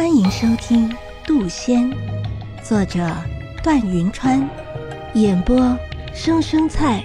[0.00, 0.88] 欢迎收听
[1.26, 1.92] 《渡仙》，
[2.66, 3.14] 作者
[3.62, 4.48] 段云川，
[5.12, 5.76] 演播
[6.14, 7.04] 生生菜。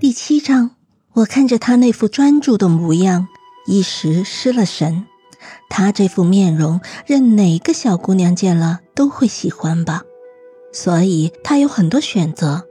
[0.00, 0.72] 第七章，
[1.12, 3.28] 我看着他那副专注的模样，
[3.66, 5.06] 一时失了神。
[5.70, 10.02] 他这副面容，任哪个小姑娘见了都会喜欢吧？
[10.72, 12.66] 所以他有很多选择，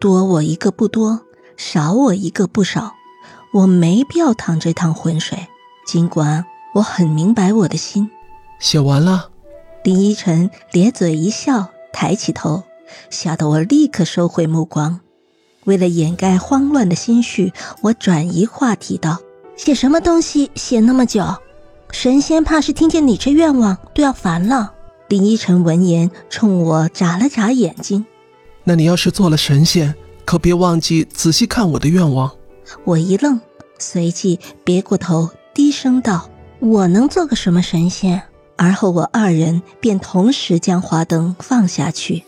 [0.00, 1.20] 多我一个不多，
[1.58, 2.94] 少我一个不少。
[3.52, 5.46] 我没必要趟这趟浑水，
[5.86, 6.46] 尽管
[6.76, 8.10] 我很明白我的心。
[8.58, 9.28] 写完了，
[9.84, 12.64] 林依晨咧嘴一笑，抬起头，
[13.10, 15.00] 吓得我立刻收回目光。
[15.64, 19.18] 为了掩盖慌乱的心绪，我转移话题道
[19.56, 21.24] ：“写什么东西写那么久？
[21.90, 24.72] 神仙怕是听见你这愿望都要烦了。”
[25.08, 28.06] 林依晨闻言冲我眨了眨眼睛
[28.64, 32.30] ：“那你要是做了神仙，可别忘记仔细看我的愿望。”
[32.84, 33.40] 我一愣，
[33.78, 38.22] 随即别过头，低声道：“我能做个什么神仙？”
[38.56, 42.24] 而后，我二人便同时将花灯放下去，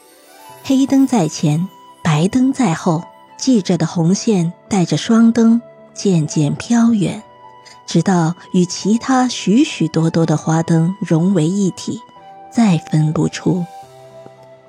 [0.62, 1.66] 黑灯在前，
[2.04, 3.02] 白灯在后，
[3.38, 5.60] 系着的红线带着双灯
[5.94, 7.22] 渐渐飘远，
[7.86, 12.00] 直到与其他许许多多的花灯融为一体，
[12.52, 13.64] 再分不出。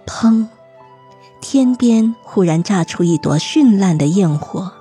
[0.05, 0.47] 砰！
[1.41, 4.71] 天边忽然炸出一朵绚烂的焰火，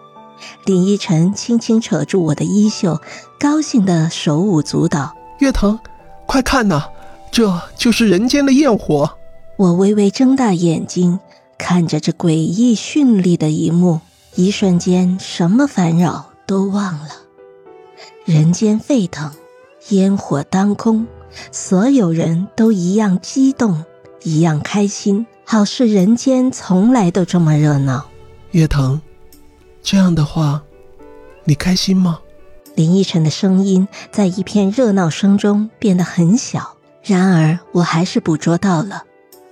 [0.64, 3.00] 林依晨轻轻扯住我的衣袖，
[3.38, 5.14] 高兴的手舞足蹈。
[5.38, 5.78] 月腾。
[6.28, 6.90] 快看呐，
[7.30, 9.12] 这就是人间的焰火！
[9.56, 11.18] 我微微睁大眼睛，
[11.56, 14.02] 看着这诡异绚丽的一幕，
[14.34, 17.08] 一瞬间什么烦扰都忘了。
[18.26, 19.32] 人间沸腾，
[19.88, 21.06] 烟火当空，
[21.50, 23.82] 所有人都一样激动，
[24.22, 28.04] 一样开心，好似人间从来都这么热闹。
[28.50, 29.00] 叶腾，
[29.82, 30.62] 这样的话，
[31.44, 32.18] 你开心吗？
[32.78, 39.02] 林依晨的声音在一片热闹声中变得很小，然而我还是捕捉到了。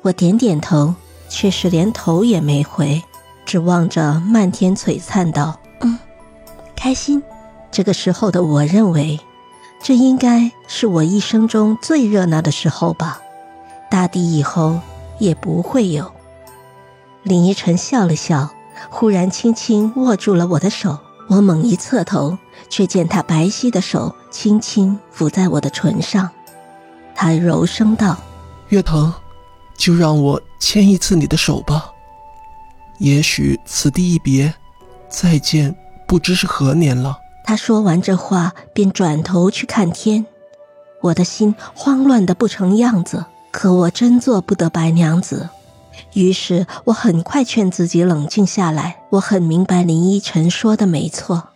[0.02, 0.94] 我点点头，
[1.28, 3.02] 却是连头也没回，
[3.44, 5.98] 只望着漫天璀璨道：“嗯，
[6.76, 7.20] 开心。”
[7.72, 9.18] 这个时候的我认为，
[9.82, 13.20] 这应该是我一生中最热闹的时候吧。
[13.90, 14.78] 大抵以后
[15.18, 16.12] 也不会有。
[17.24, 18.50] 林依晨笑了笑，
[18.88, 21.00] 忽然轻轻握住了我的手。
[21.28, 22.36] 我猛一侧头，
[22.68, 26.30] 却见他白皙的手轻轻抚在我的唇上。
[27.14, 28.16] 他柔声道
[28.68, 29.12] ：“月腾，
[29.76, 31.90] 就让我牵一次你的手吧。
[32.98, 34.54] 也许此地一别，
[35.08, 35.74] 再见
[36.06, 40.26] 不知是何年了。”他说完这话，便转头去看天。
[41.02, 45.48] 我的心慌乱的不成样子，可我真做不得白娘子。
[46.14, 49.02] 于是我很快劝自己冷静下来。
[49.10, 51.48] 我很明白林依晨说的没错，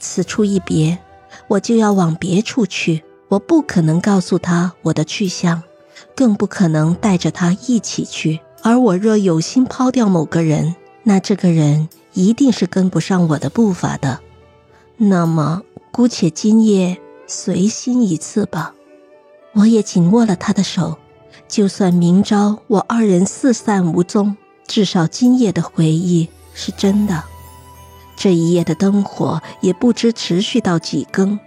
[0.00, 0.98] 此处一别，
[1.48, 3.04] 我就要往别处去。
[3.28, 5.62] 我不可能告诉他我的去向，
[6.14, 8.40] 更不可能带着他一起去。
[8.62, 14.20] 而我若有心抛掉某个人，那这个人一定是跟不上我的步伐的。
[14.96, 18.74] 那么，姑且今夜随心一次吧。
[19.54, 20.98] 我也紧握了他的手。
[21.54, 27.22] 就算明朝我二人四散无踪，至少今夜的回忆是真的。
[28.16, 31.38] 这一夜的灯火也不知持续到几更，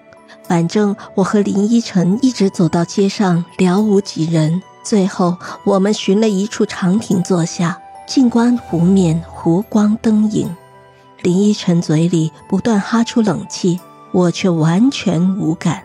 [0.48, 4.64] 反正我和林依晨一直走到街上，寥无几人。
[4.82, 5.36] 最后，
[5.66, 10.56] 我们寻了一处长亭坐下，静观湖面湖光灯影。
[11.22, 13.78] 林依晨嘴里不断哈出冷气，
[14.14, 15.84] 我却完全无感。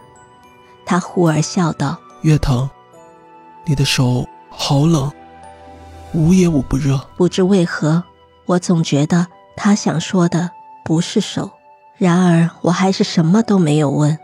[0.86, 2.70] 他忽而笑道：“月腾。”
[3.64, 5.10] 你的手好冷，
[6.14, 6.98] 捂也捂不热。
[7.16, 8.02] 不知为何，
[8.46, 10.50] 我总觉得他想说的
[10.84, 11.50] 不是手。
[11.96, 14.18] 然而，我还是什么都没有问。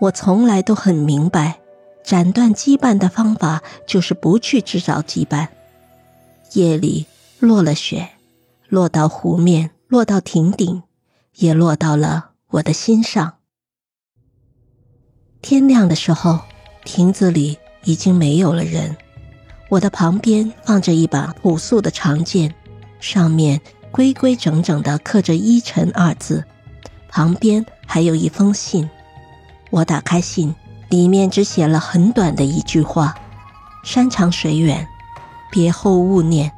[0.00, 1.60] 我从来都很明白，
[2.02, 5.48] 斩断羁绊的方法就是不去制造羁绊。
[6.54, 7.06] 夜里
[7.38, 8.08] 落了雪，
[8.68, 10.82] 落到湖面，落到亭顶，
[11.34, 13.34] 也落到了我的心上。
[15.42, 16.40] 天亮的时候，
[16.84, 17.58] 亭子里。
[17.84, 18.96] 已经没有了人，
[19.68, 22.54] 我的旁边放着一把朴素的长剑，
[23.00, 23.60] 上面
[23.90, 26.44] 规规整整地刻着“依晨”二字，
[27.08, 28.88] 旁边还有一封信。
[29.70, 30.54] 我打开信，
[30.88, 33.14] 里面只写了很短的一句话
[33.84, 34.86] ：“山长水远，
[35.50, 36.50] 别后勿念。”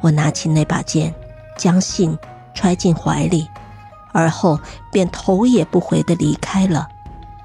[0.00, 1.14] 我拿起那把剑，
[1.56, 2.16] 将信
[2.54, 3.48] 揣进怀里，
[4.12, 4.58] 而后
[4.92, 6.88] 便头也不回地离开了。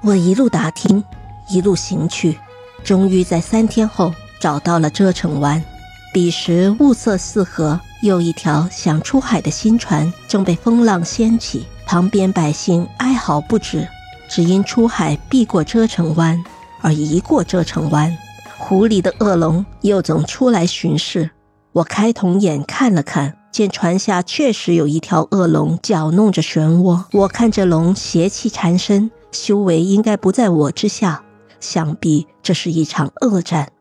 [0.02, 1.02] 我一路打听，
[1.48, 2.38] 一路行去。
[2.84, 5.64] 终于在三天后找到了遮城湾，
[6.12, 13.88] 彼时雾色四合，又一条想出海的新船正被风浪掀起，旁边百姓哀嚎不止，
[14.28, 16.38] 只因出海避过遮城湾，
[16.82, 18.14] 而一过遮城湾。
[18.58, 21.30] 湖里的恶龙又总出来巡视。
[21.72, 27.04] 我开瞳眼看了看，见船下确实有一条恶龙搅弄着漩涡。
[27.12, 31.22] 我看这龙邪气缠身，修为应该不在我之下，
[31.64, 33.72] 想必这是一场恶战。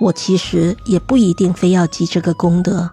[0.00, 2.90] 我其实也不一定非要积这个功德，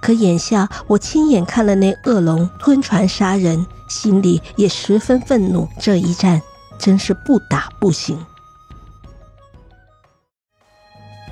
[0.00, 5.66] 可眼下我亲眼看了那恶龙吞船杀人，心里也十分愤怒。
[5.80, 6.40] 这一战
[6.78, 8.18] 真是不打不行。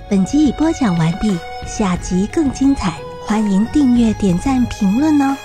[0.09, 1.37] 本集已播讲完毕，
[1.67, 5.37] 下集更精彩，欢迎订阅、点赞、评论哦。